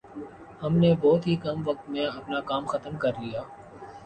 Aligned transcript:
ھم 0.61 0.73
نے 0.77 0.93
بہت 1.01 1.27
ہی 1.27 1.35
کم 1.35 1.57
وقت 1.67 1.89
میں 1.89 2.05
اپنا 2.09 2.39
کام 2.49 2.63
ختم 2.67 2.97
کرلیا 2.97 3.41